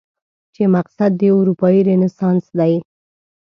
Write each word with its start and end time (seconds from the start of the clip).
چې 0.53 0.63
مقصد 0.75 1.11
دې 1.19 1.29
اروپايي 1.37 1.81
رنسانس 1.89 2.45
دی؟ 2.59 2.73